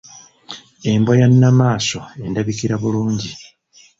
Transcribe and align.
Embwa 0.91 1.13
ya 1.19 1.27
namaso 1.39 1.99
endabikira 2.25 2.75
bulungi. 2.81 3.31